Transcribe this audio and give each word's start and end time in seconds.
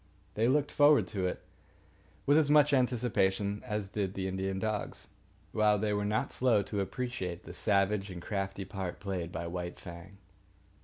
They 0.33 0.47
looked 0.47 0.71
forward 0.71 1.05
to 1.09 1.27
it 1.27 1.43
with 2.25 2.35
as 2.35 2.49
much 2.49 2.73
anticipation 2.73 3.61
as 3.63 3.89
did 3.89 4.15
the 4.15 4.27
Indian 4.27 4.57
dogs, 4.57 5.09
while 5.51 5.77
they 5.77 5.93
were 5.93 6.05
not 6.05 6.33
slow 6.33 6.63
to 6.63 6.81
appreciate 6.81 7.43
the 7.43 7.53
savage 7.53 8.09
and 8.09 8.19
crafty 8.19 8.65
part 8.65 8.99
played 8.99 9.31
by 9.31 9.45
White 9.45 9.79
Fang. 9.79 10.17